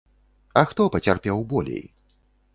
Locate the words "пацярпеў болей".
0.95-1.87